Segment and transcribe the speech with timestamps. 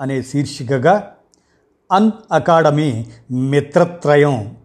[0.00, 1.12] అనే శీర్షికగా
[1.92, 4.56] అన్ అకాడమీ మిత్రత్రయం.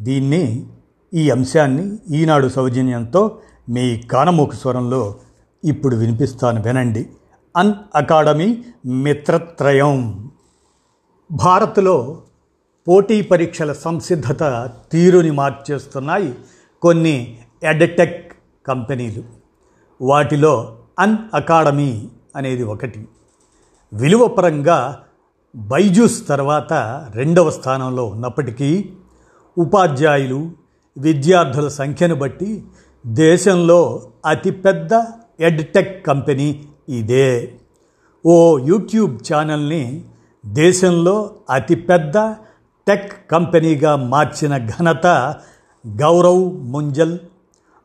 [0.00, 0.66] దీన్ని
[1.14, 3.38] ఈ అంశాన్ని ఈనాడు సౌజన్యంతో
[3.68, 5.14] మీ కానమూకు స్వరంలో
[5.64, 7.10] ఇప్పుడు వినిపిస్తాను వినండి.
[7.56, 10.30] అన్ అకాడమీ మిత్రత్రయం.
[11.32, 12.22] భారత్లో
[12.88, 16.34] పోటీ పరీక్షల సంసిద్ధత తీరుని మార్చేస్తున్నాయి
[16.82, 18.32] కొన్ని ఎడ్టెక్
[18.66, 19.24] కంపెనీలు.
[20.02, 23.08] వాటిలో అన్ అకాడమీ అనేది ఒకటి.
[23.92, 25.02] విలువపరంగా
[25.56, 26.72] బైజూస్ తర్వాత
[27.14, 28.88] రెండవ స్థానంలో ఉన్నప్పటికీ
[29.58, 30.50] ఉపాధ్యాయులు
[30.98, 32.64] విద్యార్థుల సంఖ్యను బట్టి
[33.06, 35.02] దేశంలో అతిపెద్ద
[35.40, 37.54] ఎడ్టెక్ కంపెనీ ఇదే.
[38.26, 40.04] ఓ యూట్యూబ్ ఛానల్ని
[40.46, 42.34] దేశంలో అతిపెద్ద
[42.86, 45.06] టెక్ కంపెనీగా మార్చిన ఘనత
[45.86, 47.18] గౌరవ్ ముంజల్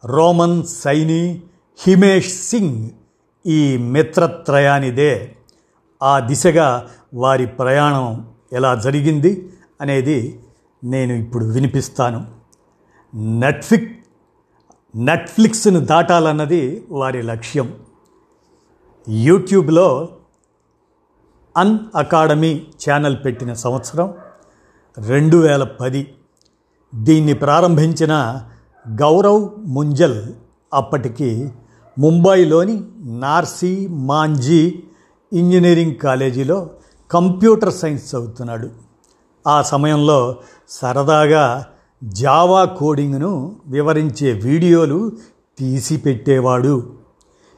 [0.06, 1.42] రోమన్ సైని
[1.80, 2.90] హిమేష్ సింగ్
[3.48, 5.35] ఈ మిత్రత్రయానిదే.
[6.06, 8.08] ఆ దిశగా వారి ప్రయాణం
[8.54, 9.32] ఎలా జరిగింది
[9.82, 10.40] అనేది
[10.84, 12.20] నేను ఇప్పుడు వినిపిస్తాను.
[13.14, 13.90] నెట్ఫ్లిక్
[14.96, 17.74] నెట్ఫ్లిక్స్ను దాటాలన్నది వారి లక్ష్యం.
[19.10, 20.10] యూట్యూబ్లో
[21.58, 22.52] అన్ అకాడమీ
[22.84, 24.14] ఛానల్ పెట్టిన సంవత్సరం
[24.98, 26.02] రెండు వేల పది.
[26.94, 28.14] దీన్ని ప్రారంభించిన
[28.86, 30.20] గౌరవ్ ముంజల్
[30.74, 31.30] అప్పటికి
[32.00, 34.84] ముంబైలోని నార్సీ మాంజీ
[35.34, 36.70] ఇంజనీరింగ్ కాలేజీలో
[37.12, 38.70] కంప్యూటర్ సైన్స్ చదువుతున్నాడు.
[39.48, 40.38] ఆ సమయంలో
[40.70, 41.68] సరదాగా
[42.04, 45.12] జావా కోడింగ్ను వివరించే వీడియోలు
[45.60, 46.98] తీసి పెట్టేవాడు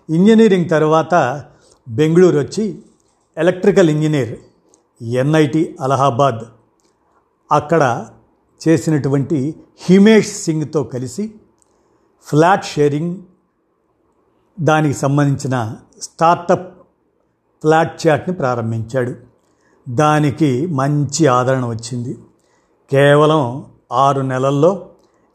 [0.10, 1.44] ఇంజనీరింగ్ తర్వాత
[1.90, 2.80] బెంగళూరు వచ్చి
[3.38, 4.40] ఎలక్ట్రికల్ ఇంజనీర్
[5.02, 6.40] ఎన్ఐటి అలహాబాద్.
[7.52, 8.08] అక్కడ
[8.68, 11.34] చేసినటువంటి హిమేష్ సింగ్తో కలిసి
[12.26, 13.16] ఫ్లాట్ షేరింగ్
[14.60, 16.77] దానికి సంబంధించిన స్టార్టప్
[17.62, 19.16] ఫ్లాట్ చాట్ని ప్రారంభించాడు.
[19.90, 22.18] దానికి మంచి ఆదరణ వచ్చింది.
[22.92, 24.90] కేవలం ఆరు నెలల్లో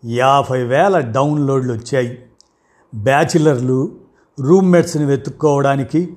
[0.04, 2.22] యాభై వేల డౌన్లోడ్లు వచ్చాయి.
[2.94, 3.92] బ్యాచిలర్లు
[4.40, 6.16] రూమ్మేట్స్ని వెతుక్కోవడానికి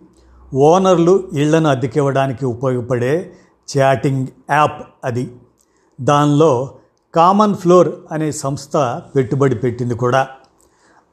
[0.54, 3.34] ఓనర్లు ఇళ్ళను అద్దెకివ్వడానికి ఉపయోగపడే
[3.78, 5.32] చాటింగ్ యాప్ అది.
[6.02, 6.76] దానిలో
[7.16, 10.28] కామన్ ఫ్లోర్ అనే సంస్థ పెట్టుబడి పెట్టింది కూడా.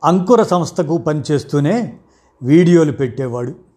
[0.04, 1.98] అంకుర సంస్థకు పనిచేస్తూనే
[2.42, 3.71] వీడియోలు పెట్టేవాడు.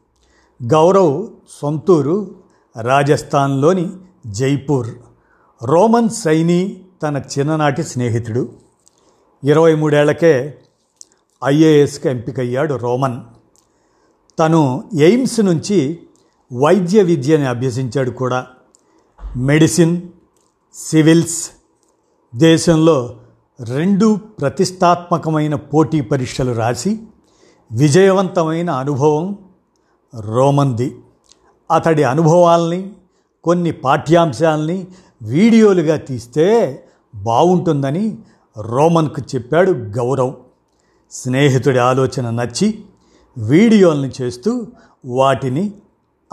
[0.63, 1.27] గౌరవ్
[1.61, 2.35] సొంతూరు
[2.81, 3.89] రాజస్థాన్లోని
[4.27, 4.88] జైపూర్.
[5.63, 8.49] రోమన్ సైని తన చిన్ననాటి స్నేహితుడు.
[9.44, 10.59] ఇరవై మూడేళ్ళకే
[11.45, 13.21] ఐఏఎస్కి ఎంపికయ్యాడు రోమన్.
[14.39, 15.99] తను ఎయిమ్స్ నుంచి
[16.53, 18.47] వైద్య విద్యని అభ్యసించాడు కూడా.
[19.38, 20.01] మెడిసిన్
[20.73, 21.49] సివిల్స్
[22.35, 23.15] దేశంలో
[23.63, 26.99] రెండు ప్రతిష్టాత్మకమైన పోటీ పరీక్షలు రాసి
[27.71, 29.38] విజయవంతమైన అనుభవం
[30.19, 30.97] రోమన్ది
[31.71, 32.93] అతడి అనుభవాల్ని
[33.43, 34.87] కొన్ని పాఠ్యాంశాలని
[35.21, 36.47] వీడియోలుగా తీస్తే
[37.15, 38.17] బాగుంటుందని
[38.57, 40.33] రోమన్కు చెప్పాడు గౌరవ్.
[41.11, 42.83] స్నేహితుడి ఆలోచన నచ్చి
[43.37, 44.67] వీడియోల్ని చేస్తూ
[45.05, 45.73] వాటిని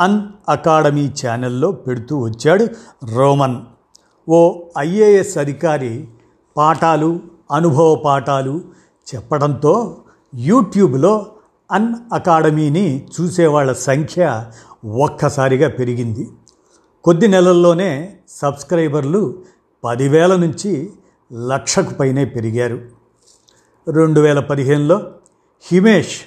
[0.01, 2.69] అన్ అకాడమీ ఛానల్లో పెడుతూ వచ్చాడు
[3.15, 3.61] రోమన్.
[4.29, 6.09] ఓ ఐఏఎస్ అధికారి
[6.57, 7.21] పాఠాలు
[7.53, 8.61] అనుభవ పాఠాలు
[9.15, 9.97] చెప్పడంతో
[10.35, 11.27] యూట్యూబ్లో
[11.73, 14.45] అన్ అకాడమీని చూసేవాళ్ళ సంఖ్య
[14.85, 16.29] ఒక్కసారిగా పెరిగింది.
[17.05, 19.43] కొద్ది నెలల్లోనే సబ్స్క్రైబర్లు
[19.85, 20.93] పదివేల నుంచి
[21.47, 22.81] లక్షకు పైనే పెరిగారు.
[23.91, 25.13] రెండు వేల పదిహేనులో
[25.63, 26.21] హిమేష్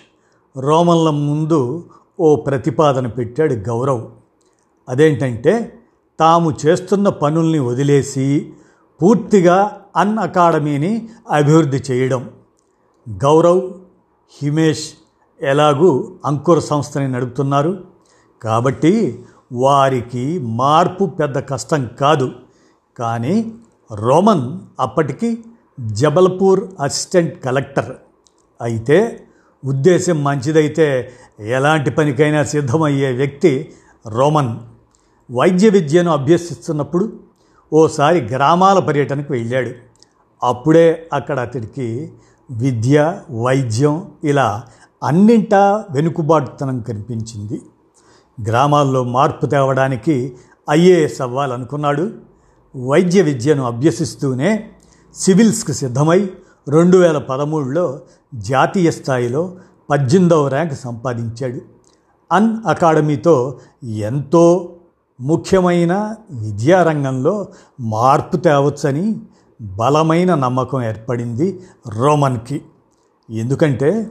[0.59, 1.89] రోమన్ల ముందు
[2.19, 4.01] ఓ ప్రతిపాదన పెట్టాడు గౌరవ్.
[4.89, 5.79] అదేంటంటే
[6.19, 8.53] తాము చేస్తున్న పనుల్ని వదిలేసి
[9.02, 12.29] పూర్తిగా అన్ అకాడమీని అభివృద్ధి చేయడం.
[13.09, 13.73] గౌరవ్
[14.41, 14.90] హిమేష్
[15.41, 17.84] ఎలాగూ అంకుర సంస్థని నడుపుతున్నారు.
[18.41, 22.32] కాబట్టి వారికి మార్పు పెద్ద కష్టం కాదు.
[22.99, 23.52] కానీ
[23.93, 25.43] రోమన్ అప్పటికి
[25.79, 27.96] జబల్పూర్ అసిస్టెంట్ కలెక్టర్.
[28.61, 29.28] అయితే
[29.66, 33.73] ఉద్దేశం మంచిదైతే ఎలాంటి పనికైనా సిద్ధమయ్యే వ్యక్తి
[34.08, 34.55] రోమన్.
[35.32, 37.20] వైద్య విద్యను అభ్యసిస్తున్నప్పుడు
[37.73, 39.72] ఓసారి గ్రామాల పర్యటనకు వెళ్ళాడు.
[40.43, 42.11] అప్పుడే అక్కడ అతడికి
[42.52, 44.64] విద్య వైద్యం ఇలా
[45.05, 47.61] అన్నింటా వెనుకబాటుతనం కనిపించింది.
[48.47, 50.35] గ్రామాల్లో మార్పు తేవడానికి
[50.69, 52.11] ఐఏఎస్ అవ్వాలనుకున్నాడు.
[52.87, 54.69] వైద్య విద్యను అభ్యసిస్తూనే
[55.16, 56.29] సివిల్స్కి సిద్ధమై
[56.69, 57.99] రెండు వేల పదమూడులో
[58.35, 59.55] జాతీయ స్థాయిలో
[59.90, 61.59] పద్దెనిమిదవ ర్యాంక్ సంపాదించాడు.
[62.31, 64.75] అన్ అకాడమీతో ఎంతో
[65.22, 67.47] ముఖ్యమైన విద్యారంగంలో
[67.79, 69.19] మార్పు తేవచ్చని
[69.61, 71.59] బలమైన నమ్మకం ఏర్పడింది
[71.90, 72.61] రోమన్కి.
[73.29, 74.09] ఎందుకంటే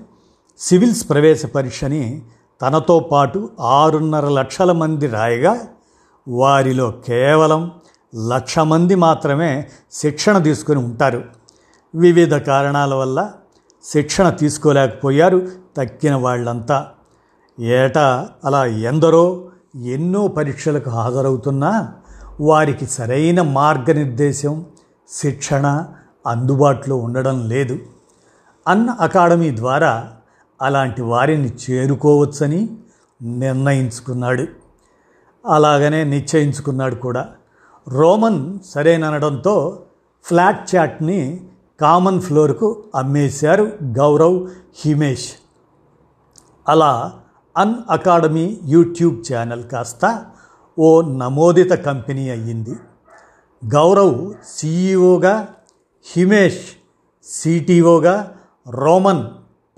[0.58, 2.22] సివిల్స్ ప్రవేశ పరీక్షని
[2.62, 5.66] తనతో పాటు ఆరున్నర లక్షల మంది రాయగా
[6.28, 7.70] వారిలో కేవలం
[8.28, 11.24] లక్ష మంది మాత్రమే శిక్షణ తీసుకొని ఉంటారు.
[11.94, 13.32] వివిధ కారణాల వల్ల
[13.84, 16.86] శిక్షణ తీసుకోలేకపోయారు తక్కిన వాళ్ళంతా.
[17.60, 19.44] ఏటా అలా ఎందరో
[19.84, 21.92] ఎన్నో పరీక్షలకు హాజరవుతున్నా
[22.40, 24.66] వారికి సరైన మార్గనిర్దేశం
[25.08, 25.84] శిక్షణ
[26.26, 27.78] అందుబాటులో ఉండడం లేదు.
[28.68, 30.13] అన్ అకాడమీ ద్వారా
[30.62, 32.76] అలాంటి వారిని చేరుకోవచ్చని
[33.22, 34.46] నిర్ణయించుకున్నాడు.
[35.46, 37.28] అలాగనే నిశ్చయించుకున్నాడు కూడా.
[37.88, 39.82] రోమన్ సరేననడంతో
[40.24, 41.40] ఫ్లాట్ చాట్ని
[41.80, 45.32] కామన్ ఫ్లోర్కు అమ్మేశారు గౌరవ్ హిమేష్.
[46.68, 47.12] అలా
[47.56, 50.26] అన్ అకాడమీ యూట్యూబ్ ఛానల్ కాస్త
[50.78, 52.74] ఓ నమోదిత కంపెనీ అయ్యింది.
[53.74, 55.48] గౌరవ్ సీఈఓగా
[56.04, 56.66] హిమేష్
[57.24, 58.34] సిటీఓగా
[58.68, 59.24] రోమన్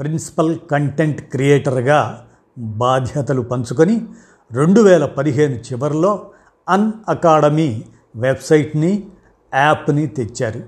[0.00, 2.24] ప్రిన్సిపల్ కంటెంట్ క్రియేటర్గా
[2.58, 4.06] బాధ్యతలు పంచుకొని
[4.52, 6.26] రెండు వేల పదిహేను చివరిలో
[6.68, 7.84] అన్ అకాడమీ
[8.16, 9.06] వెబ్సైట్ని
[9.54, 10.60] యాప్ని తెచ్చారు.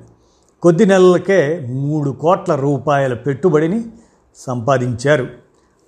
[0.62, 3.84] కొద్ది నెలలకే మూడు కోట్ల రూపాయల పెట్టుబడిని
[4.36, 5.26] సంపాదించారు.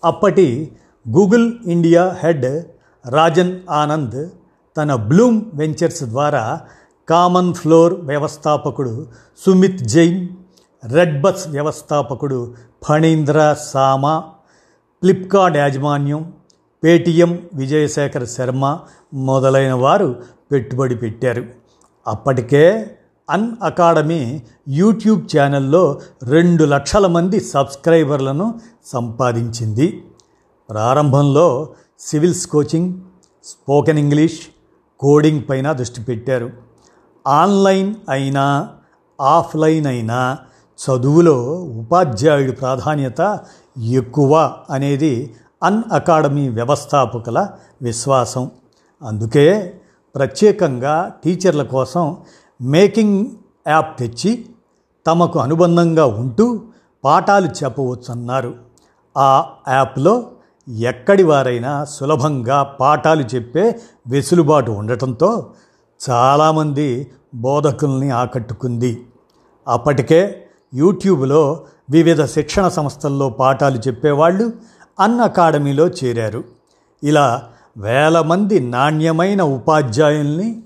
[0.05, 0.73] అప్పటి
[1.09, 2.63] Google India head
[3.09, 4.29] Rajan Anand
[4.77, 6.61] తన బ్లూమ్ వెంచర్స్ ద్వారా
[7.09, 9.07] కామన్ ఫ్లోర్ వ్యవస్థాపకుడు
[9.45, 10.29] సుమిత్ జైన్
[10.85, 12.55] రెడ్ బస్ వ్యవస్థాపకుడు
[12.85, 14.25] ఫణీంద్ర సామా
[15.03, 16.33] ఫ్లిప్కార్ట్ యాజమాన్యం
[16.85, 18.79] పేటీఎం విజయశేఖర్ శర్మ
[19.15, 20.23] మొదలైన వారు
[20.53, 21.47] పెట్టుబడి పెట్టారు.
[22.07, 22.97] అప్పటికే
[23.31, 30.03] అన్ అకాడమీ యూట్యూబ్ ఛానల్లో రెండు లక్షల మంది సబ్స్క్రైబర్లను సంపాదించింది.
[30.71, 33.01] ప్రారంభంలో civils coaching
[33.45, 34.41] spoken English
[35.01, 36.51] coding పైన దృష్టి పెట్టారు.
[37.27, 38.69] ఆన్లైన్ అయినా
[39.21, 40.39] ఆఫ్లైన్ అయినా
[40.81, 43.41] చదువులో ఉపాధ్యాయుడి ప్రాధాన్యత
[43.79, 47.49] ఎక్కువ అనేది అన్ అకాడమీ వ్యవస్థాపకుల
[47.83, 48.51] విశ్వాసం.
[49.03, 49.81] అందుకే
[50.15, 52.17] ప్రత్యేకంగా టీచర్ల కోసం
[52.63, 53.27] మేకింగ్
[53.69, 54.47] యాప్ తెచ్చి
[55.07, 56.63] తమకు అనుబంధంగా ఉంటూ
[57.05, 58.55] పాఠాలు చెప్పవచ్చన్నారు.
[59.19, 60.31] ఆ యాప్లో
[60.79, 65.51] ఎక్కడి వారైనా సులభంగా పాఠాలు చెప్పే వెసులుబాటు ఉండటంతో
[66.11, 69.07] చాలామంది బోధకుల్ని ఆకట్టుకుంది.
[69.69, 74.53] అప్పటికే యూట్యూబ్లో వివిధ శిక్షణ సంస్థల్లో పాఠాలు చెప్పేవాళ్ళు
[75.01, 76.45] అన్ అకాడమీలో చేరారు.
[77.03, 77.43] ఇలా
[77.79, 80.63] వేల మంది నాణ్యమైన ఉపాధ్యాయుల్ని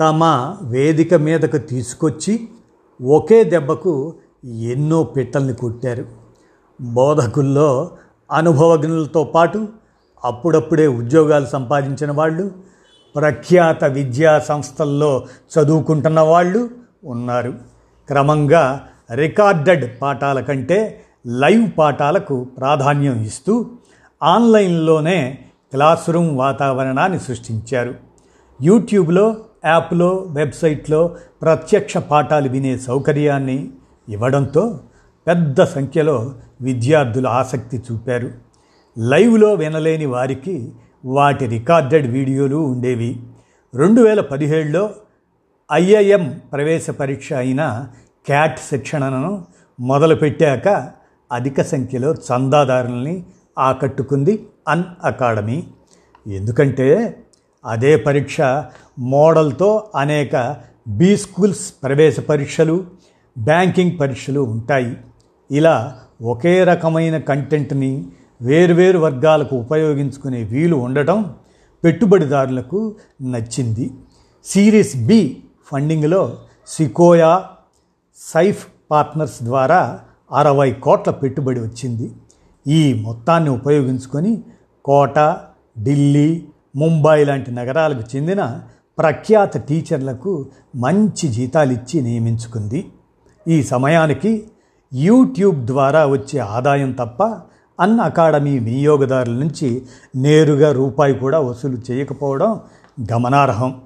[0.00, 2.48] తమ వేదిక మీదకు తీసుకొచ్చి
[3.02, 4.14] ఒకే దెబ్బకు
[4.44, 6.04] ఎన్నో పిట్టల్ని కొట్టారు.
[6.80, 7.90] బోధకుల్లో
[8.32, 9.68] అనుభవజ్ఞులతో పాటు
[10.24, 12.50] అప్పుడప్పుడే ఉద్యోగాలు సంపాదించిన వాళ్ళు
[13.16, 15.26] ప్రఖ్యాత విద్యా సంస్థల్లో
[15.58, 16.70] చదువుకుంటున్న వాళ్ళు
[17.04, 17.54] ఉన్నారు.
[18.08, 23.70] క్రమంగా రికార్డెడ్ పాఠాల కంటే లైవ్ పాఠాలకు ప్రాధాన్యం ఇస్తూ
[24.22, 25.38] ఆన్లైన్లోనే
[25.72, 27.94] క్లాస్ రూమ్ వాతావరణాన్ని సృష్టించారు.
[28.62, 33.70] యూట్యూబ్లో యాప్లో వెబ్సైట్లో ప్రత్యక్ష పాఠాలు వినే సౌకర్యాన్ని
[34.08, 34.80] ఇవ్వడంతో
[35.26, 38.30] పెద్ద సంఖ్యలో విద్యార్థులు ఆసక్తి చూపారు.
[38.98, 40.72] లైవ్లో వినలేని వారికి
[41.04, 43.22] వాటి రికార్డెడ్ వీడియోలు ఉండేవి.
[43.74, 44.90] రెండు వేల పదిహేడులో
[45.72, 47.86] ఐఐఎం ప్రవేశ పరీక్ష అయిన
[48.26, 49.44] క్యాట్ శిక్షణను
[49.80, 50.90] మొదలుపెట్టాక
[51.32, 53.24] అధిక సంఖ్యలో చందాదారుల్ని
[53.58, 55.64] ఆకట్టుకుంది అన్ అకాడమీ.
[56.26, 57.18] ఎందుకంటే
[57.66, 58.40] అదే పరీక్ష
[58.98, 60.56] మోడల్తో అనేక
[60.88, 62.84] బీ స్కూల్స్ ప్రవేశ పరీక్షలు
[63.38, 64.96] బ్యాంకింగ్ పరీక్షలు ఉంటాయి.
[65.50, 68.06] ఇలా ఒకే రకమైన కంటెంట్ని
[68.42, 71.34] వేర్వేరు వర్గాలకు ఉపయోగించుకునే వీలు ఉండటం
[71.84, 73.90] పెట్టుబడిదారులకు నచ్చింది.
[74.44, 77.44] సిరీస్ బి ఫండింగ్లో సికోయా
[78.16, 80.00] సైఫ్ పార్ట్నర్స్ ద్వారా
[80.32, 82.12] అరవై కోట్ల పెట్టుబడి వచ్చింది.
[82.66, 84.42] ఈ మొత్తాన్ని ఉపయోగించుకొని
[84.84, 85.18] కోట
[85.78, 86.44] ఢిల్లీ
[86.76, 88.60] ముంబై లాంటి నగరాలకు చెందిన
[88.98, 92.90] ప్రఖ్యాత టీచర్లకు మంచి జీతాలు ఇచ్చి నియమించుకుంది.
[93.48, 94.46] ఈ సమయానికి
[94.94, 97.22] యూట్యూబ్ ద్వారా వచ్చే ఆదాయం తప్ప
[97.80, 99.82] అన్ అకాడమీ వినియోగదారుల నుంచి
[100.16, 102.60] నేరుగా రూపాయి కూడా వసూలు చేయకపోవడం
[103.12, 103.80] గమనార్హం.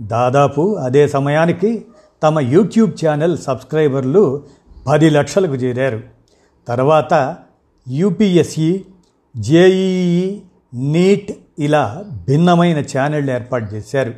[0.00, 1.84] దాదాపు అదే సమయానికి
[2.22, 4.42] తమ యూట్యూబ్ ఛానల్ సబ్స్క్రైబర్లు
[4.86, 6.00] పది లక్షలకు చేరారు.
[6.68, 7.36] తర్వాత
[7.88, 8.84] యూపీఎస్ఈ
[9.36, 10.40] జేఈఈ
[10.74, 14.14] నీట్ ఇలా భిన్నమైన ఛానళ్ళు ఏర్పాటు చేశారు.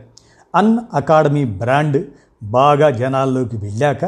[0.54, 2.06] అన్ అకాడమీ బ్రాండ్
[2.42, 4.04] బాగా జనాల్లోకి వెళ్ళాక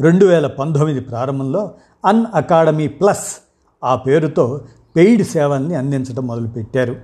[0.00, 1.70] రెండు వేల పంతొమ్మిది ప్రారంభంలో
[2.06, 3.36] అన్ అకాడమీ ప్లస్
[3.84, 4.60] ఆ పేరుతో
[4.96, 6.96] పెయిడ్ సేవల్ని అందించడం మొదలుపెట్టారు.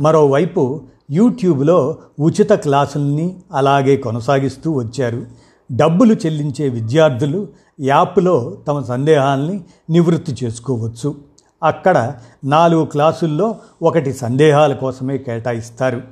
[0.00, 5.45] మరోవైపు యూట్యూబ్లో ఉచిత క్లాసుల్ని అలాగే కొనసాగిస్తూ వచ్చారు.
[5.72, 7.48] డబ్బులు చెల్లించే విద్యార్థులు
[7.80, 11.14] యాప్లో తమ సందేహాల్ని నివృత్తి చేసుకోవచ్చు.
[11.62, 16.02] అక్కడ నాలుగు క్లాసుల్లో ఒకటి సందేహాల కోసమే కేటాయిస్తారు.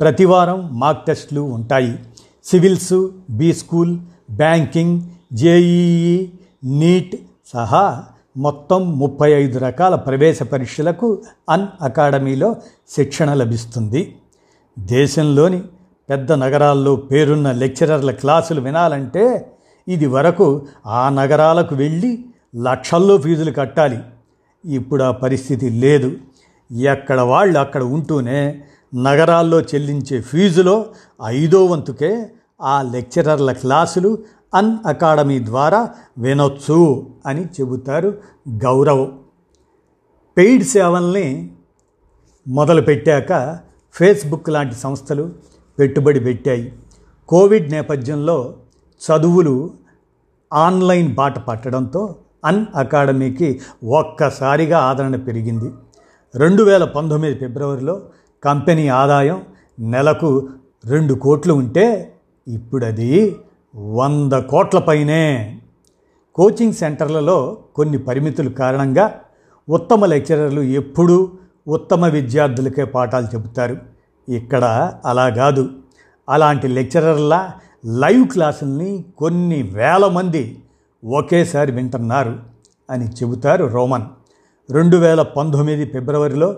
[0.00, 1.98] ప్రతివారం మాక్ టెస్టులు ఉంటాయి.
[2.44, 3.98] Civils B school
[4.30, 5.02] banking
[5.32, 6.30] JEE
[6.64, 7.16] NEET
[7.52, 8.04] సహా
[8.36, 12.56] మొత్తం ముప్పై ఐదు రకాల ప్రవేశ పరీక్షలకు అన్ అకాడమీలో
[12.90, 14.16] శిక్షణ లభిస్తుంది.
[14.78, 15.62] దేశంలోని
[16.10, 19.52] పెద్ద నగరాల్లో పేరున్న లెక్చరర్ల క్లాసులు వినాలంటే
[19.88, 22.24] ఇది వరకు ఆ నగరాలకు వెళ్ళి
[22.56, 23.98] లక్షల్లో ఫీజులు కట్టాలి.
[24.64, 26.16] ఇప్పుడు ఆ పరిస్థితి లేదు.
[26.72, 28.62] ఎక్కడ వాళ్ళు అక్కడ ఉంటూనే
[28.94, 30.86] నగరాల్లో చెల్లించే ఫీజులో
[31.24, 32.30] ఐదో వంతుకే
[32.62, 34.18] ఆ లెక్చరర్ల క్లాసులు
[34.54, 35.88] అన్ అకాడమీ ద్వారా
[36.18, 39.18] వినొచ్చు అని చెబుతారు గౌరవం.
[40.36, 41.50] పెయిడ్ సేవల్ని
[42.48, 43.58] మొదలుపెట్టాక
[43.94, 45.49] ఫేస్బుక్ లాంటి సంస్థలు
[45.80, 46.72] పెట్టుబడి పెట్టాయి.
[47.28, 48.54] కోవిడ్ నేపథ్యంలో
[49.02, 49.70] చదువులు
[50.52, 55.72] ఆన్లైన్ బాట పట్టడంతో అన్ అకాడమీకి ఒక్కసారిగా ఆదరణ పెరిగింది.
[56.34, 58.02] రెండు వేల పంతొమ్మిది ఫిబ్రవరిలో
[58.44, 59.42] కంపెనీ ఆదాయం
[59.80, 60.48] నెలకు
[60.84, 62.14] రెండు కోట్లు ఉంటే
[62.48, 63.36] ఇప్పుడు అది
[63.76, 65.60] వంద కోట్ల పైనే.
[66.34, 69.20] కోచింగ్ సెంటర్లలో కొన్ని పరిమితుల కారణంగా
[69.68, 71.30] ఉత్తమ లెక్చరర్లు ఎప్పుడూ
[71.68, 73.76] ఉత్తమ విద్యార్థులకే పాఠాలు చెబుతారు.
[74.30, 75.68] ఇక్కడ అలా కాదు.
[76.28, 77.50] అలాంటి లెక్చరర్ల
[77.86, 80.62] లైవ్ క్లాసుల్ని కొన్ని వేల మంది
[81.04, 82.38] ఒకేసారి వింటున్నారు
[82.90, 84.02] అని చెబుతారు రోమన్.
[84.70, 86.56] రెండు వేల పంతొమ్మిది ఫిబ్రవరిలో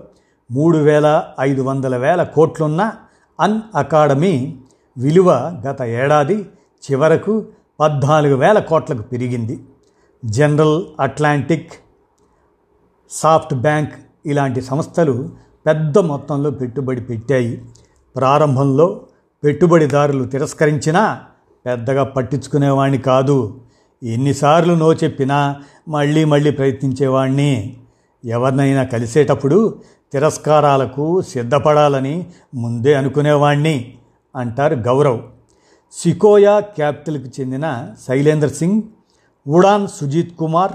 [0.51, 2.93] మూడు వేల ఐదు వందల వేల కోట్లున్న
[3.41, 4.57] అన్ అకాడమీ
[4.99, 5.31] విలువ
[5.69, 6.49] గత ఏడాది
[6.91, 7.47] చివరకు
[7.81, 9.65] పద్నాలుగు వేల కోట్లకు పెరిగింది.
[10.25, 11.73] జనరల్ అట్లాంటిక్
[13.11, 13.93] సాఫ్ట్ బ్యాంక్
[14.27, 15.31] ఇలాంటి సంస్థలు
[15.67, 17.65] పెద్ద మొత్తంలో పెట్టుబడి పెట్టాయి.
[18.17, 19.01] ప్రారంభంలో
[19.45, 21.21] పెట్టుబడిదారులు తిరస్కరించినా
[21.67, 23.61] పెద్దగా పట్టించుకునేవాణ్ణి కాదు.
[24.03, 25.57] ఎన్నిసార్లు నో చెప్పినా
[25.89, 27.77] మళ్ళీ మళ్ళీ ప్రయత్నించేవాణ్ణి.
[28.25, 29.81] ఎవరినైనా కలిసేటప్పుడు
[30.13, 33.95] తిరస్కారాలకు సిద్ధపడాలని ముందే అనుకునేవాణ్ణి
[34.37, 35.21] అంటారు గౌరవ్.
[35.93, 38.83] సికోయా క్యాపిటల్కి చెందిన శైలేంద్ర సింగ్
[39.49, 40.73] ఉడాన్ సుజీత్ కుమార్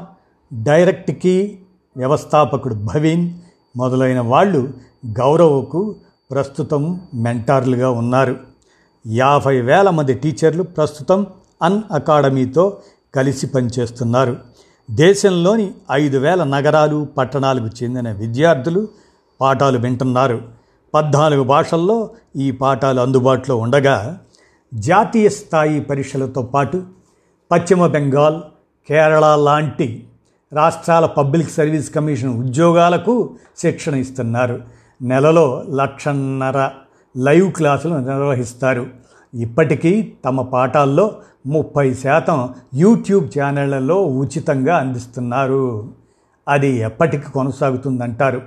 [0.63, 1.59] డైరెక్ట్కి
[1.97, 3.33] వ్యవస్థాపకుడు భవీన్
[3.77, 4.69] మొదలైన వాళ్ళు
[5.05, 5.95] గౌరవకు
[6.31, 8.35] ప్రస్తుతం మెంటార్లుగా ఉన్నారు.
[9.07, 11.27] యాభై వేల మంది టీచర్లు ప్రస్తుతం
[11.63, 12.77] అన్ అకాడమీతో
[13.15, 14.37] కలిసి పనిచేస్తున్నారు.
[14.91, 18.87] దేశంలోని ఐదు వేల నగరాలు పట్టణాలకు చెందిన విద్యార్థులు
[19.41, 20.41] పాఠాలు వింటున్నారు.
[20.93, 24.19] పద్నాలుగు భాషల్లో ఈ పాఠాలు అందుబాటులో ఉండగా
[24.73, 26.83] జాతీయ స్థాయి పరీక్షలతో పాటు
[27.51, 28.41] పశ్చిమ బెంగాల్
[28.87, 30.06] కేరళ లాంటి
[30.53, 34.61] రాష్ట్రాల పబ్లిక్ సర్వీస్ కమిషన్ ఉద్యోగాలకు శిక్షణ ఇస్తున్నారు.
[35.01, 36.69] నెలలో లక్షన్నర
[37.17, 38.87] లైవ్ క్లాసులు నిర్వహిస్తారు.
[39.33, 45.91] ఇప్పటికీ తమ పాఠాల్లో ముప్పై శాతం యూట్యూబ్ ఛానళ్ళలో ఉచితంగా అందిస్తున్నారు.
[46.47, 48.41] అది ఎప్పటికీ కొనసాగుతుందంటారు.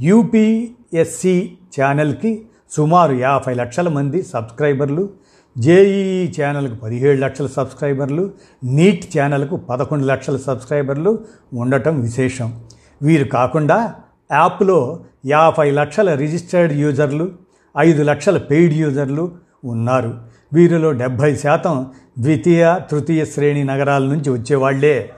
[0.00, 5.10] యూపీఎస్సి ఛానల్కి సుమారు యాభై లక్షల మంది సబ్స్క్రైబర్లు
[5.58, 8.30] జేఈఈ ఛానల్కు పదిహేడు లక్షల సబ్స్క్రైబర్లు
[8.64, 11.18] నీట్ ఛానల్కు పదకొండు లక్షల సబ్స్క్రైబర్లు
[11.54, 12.62] ఉండటం విశేషం.
[13.02, 13.94] వీరు కాకుండా
[14.32, 17.32] యాప్లో యాభై లక్షల రిజిస్టర్డ్ యూజర్లు
[17.78, 19.32] ఐదు లక్షల పెయిడ్ యూజర్లు
[19.64, 20.14] ఉన్నారు.
[20.52, 21.86] వీరిలో డెబ్భై శాతం
[22.18, 25.10] ద్వితీయ తృతీయ శ్రేణి నగరాల నుంచి వచ్చేవాళ్ళే.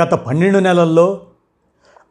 [0.00, 1.20] గత పన్నెండు నెలల్లో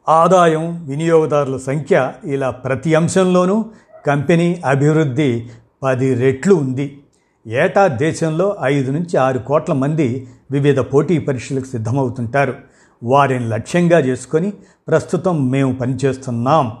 [0.08, 3.64] ఆదాయం వినియోగదారుల సంఖ్య ఇలా ప్రతి అంశంలోనూ
[4.06, 5.46] కంపెనీ అభివృద్ధి
[5.82, 6.98] పది రెట్లు ఉంది.
[7.46, 12.54] ఏటా దేశంలో ఐదు నుంచి ఆరు కోట్ల మంది వివిధ పోటీ పరీక్షలకు సిద్ధమవుతుంటారు.
[13.02, 14.52] వారిని లక్ష్యంగా చేసుకొని
[14.88, 16.72] ప్రస్తుతం మేము పనిచేస్తున్నాం.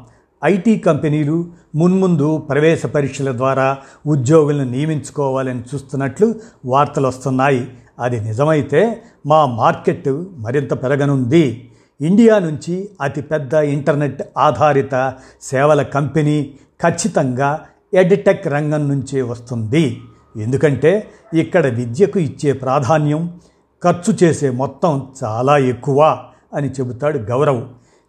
[0.44, 7.70] ఐటీ కంపెనీలు మున్ముందు ప్రవేశ పరీక్షల ద్వారా ఉద్యోగులను నియమించుకోవాలని చూస్తున్నట్లు వార్తలు వస్తున్నాయి.
[8.00, 11.70] అది నిజమైతే మా మార్కెట్ మరింత పెరగనుంది.
[12.00, 17.60] ఇండియా నుంచి అతిపెద్ద ఇంటర్నెట్ ఆధారిత సేవల కంపెనీ ఖచ్చితంగా
[17.94, 20.00] ఎడ్టెక్ రంగం నుంచే వస్తుంది.
[20.36, 23.40] ఎందుకంటే ఇక్కడ విద్యకు ఇచ్చే ప్రాధాన్యం
[23.84, 26.24] ఖర్చు చేసే మొత్తం చాలా ఎక్కువ
[26.54, 27.62] అని చెబుతాడు గౌరవ్.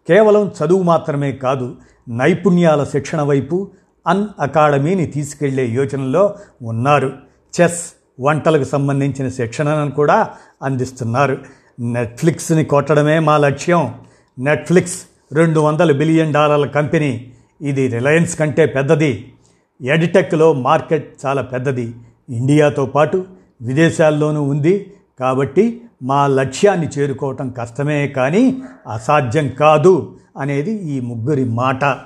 [0.07, 1.75] కేవలం చదువు మాత్రమే కాదు
[2.09, 3.71] నైపుణ్యాల శిక్షణ వైపు
[4.07, 7.13] అన్ అకాడమీని తీసుకెళ్ళే యోచనలో ఉన్నారు.
[7.61, 10.29] చెస్ వంటలకు సంబంధించిన శిక్షణను కూడా
[10.63, 11.37] అందిస్తున్నారు.
[11.79, 13.93] నెట్ఫ్లిక్స్ని కొట్టడమే మా లక్ష్యం.
[14.39, 15.01] నెట్ఫ్లిక్స్
[15.33, 17.33] రెండు వందల బిలియన్ డాలర్ల కంపెనీ.
[17.61, 19.33] ఇది రిలయన్స్ కంటే పెద్దది.
[19.81, 21.93] ఎడిటెక్లో మార్కెట్ చాలా పెద్దది.
[22.29, 23.25] ఇండియాతో పాటు
[23.61, 24.93] విదేశాల్లోనూ ఉంది.
[25.19, 31.97] కాబట్టి మా లక్ష్యాన్ని చేరుకోవటం కష్టమే కానీ అసాధ్యం కాదు అనేది ఈ ముగ్గురి మాట.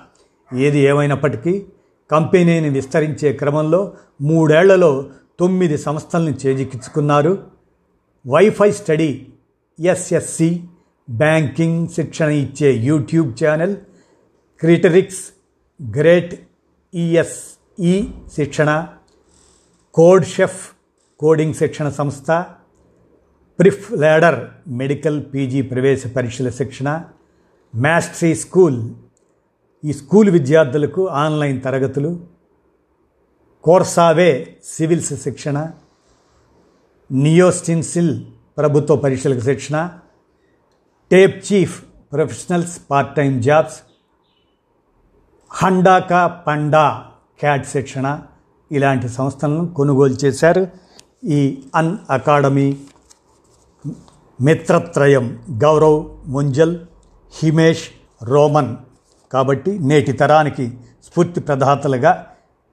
[0.56, 1.66] ఏది ఏమైనప్పటికీ
[2.12, 5.10] కంపెనీని విస్తరించే క్రమంలో మూడేళ్ళలో
[5.40, 7.44] తొమ్మిది సంస్థలను చేజిక్కించుకున్నారు.
[8.28, 9.28] వైఫై స్టడీ
[9.80, 10.63] ఎస్ఎస్సి
[11.10, 13.75] బ్యాంకింగ్ శిక్షణ ఇచ్చే యూట్యూబ్ ఛానల్
[14.60, 15.24] క్రిటరిక్స్
[15.98, 16.36] గ్రేట్
[16.96, 18.88] ఈఎస్ఈ శిక్షణ
[19.95, 20.62] కోడ్ షెఫ్
[21.19, 22.29] కోడింగ్ శిక్షణ సంస్థ
[23.60, 24.39] ప్రిఫ్ లేడర్
[24.74, 26.89] మెడికల్ పీజీ ప్రవేశ పరీక్షల శిక్షణ
[27.74, 28.79] మ్యాస్ట్రీ స్కూల్
[29.83, 32.12] ఈ స్కూల్ విద్యార్థులకు ఆన్లైన్ తరగతులు
[33.63, 34.31] కోర్సావే
[34.67, 35.57] సివిల్స్ శిక్షణ
[37.10, 38.13] నియోస్టిన్సిల్
[38.57, 39.77] ప్రభుత్వ పరీక్షలకు శిక్షణ
[41.48, 41.77] TapChief
[42.13, 43.77] professionals part time jobs
[45.51, 46.86] హండాకా Panda
[47.39, 48.07] CAT శిక్షణ
[48.72, 50.68] ఇలాంటి సంస్థలను కొనుగోలు చేశారు.
[51.25, 52.78] ఈ అన్ అకాడమీ
[54.42, 56.80] మిత్రత్రయం గౌరవ్ ముంజల్
[57.44, 57.90] హిమేష్
[58.24, 58.75] రోమన్
[59.34, 60.68] కాబట్టి నేటి తరానికి
[61.04, 62.28] స్ఫూర్తి ప్రదాతలుగా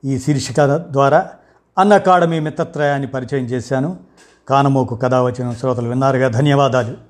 [0.04, 1.30] ఈ శీర్షిక ద్వారా
[1.78, 3.96] అన్ అకాడమీ మిత్రత్రయాన్ని పరిచయం చేశాను.
[4.48, 6.28] కానమోకు కథ వచ్చిన శ్రోతలు విన్నారుగా.
[6.28, 7.07] ధన్యవాదాలు.